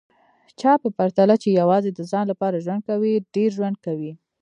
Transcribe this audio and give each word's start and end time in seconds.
چا 0.59 0.71
په 0.83 0.87
پرتله 0.97 1.35
چي 1.41 1.49
یوازي 1.61 1.91
د 1.93 1.99
ځان 2.11 2.25
لپاره 2.31 2.63
ژوند 2.65 2.81
کوي، 2.89 3.13
ډېر 3.35 3.49
ژوند 3.57 3.75
کوي 3.85 4.11